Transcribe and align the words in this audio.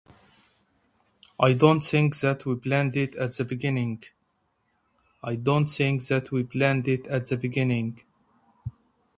I 1.39 1.53
don't 1.53 1.81
think 1.81 2.17
that 2.21 2.43
we 2.47 2.55
planned 2.55 2.97
it 2.97 3.13
at 3.17 3.35
the 3.35 3.45
beginning. 3.45 4.01